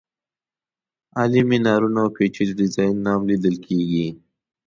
عالي 1.17 1.41
مېنارونه 1.49 1.97
او 2.03 2.09
پېچلي 2.15 2.53
ډیزاینونه 2.59 3.09
هم 3.15 3.23
لیدل 3.31 3.55
کېږي. 3.65 4.07